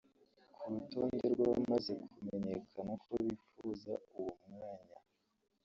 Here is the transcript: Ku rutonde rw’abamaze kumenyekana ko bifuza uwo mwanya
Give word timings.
Ku 0.57 0.63
rutonde 0.73 1.25
rw’abamaze 1.33 1.93
kumenyekana 2.13 2.93
ko 3.03 3.11
bifuza 3.23 3.93
uwo 4.17 4.31
mwanya 4.53 4.97